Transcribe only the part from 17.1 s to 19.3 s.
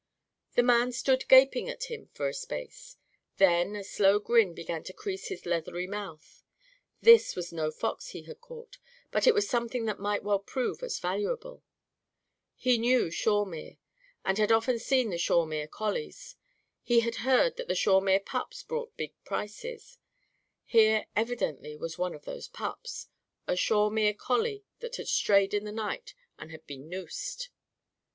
heard that the Shawemere pups brought big